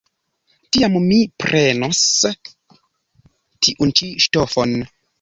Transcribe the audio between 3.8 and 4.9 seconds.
ĉi ŝtofon.